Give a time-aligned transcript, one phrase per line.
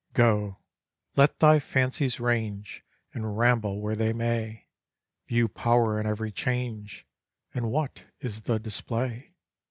[0.13, 0.57] Go,
[1.15, 4.65] let thy fancies range And ramble where they may;
[5.27, 7.05] View power in every change,
[7.53, 9.35] And what is the display?